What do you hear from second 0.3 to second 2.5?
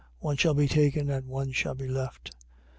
shall be taken and one shall be left.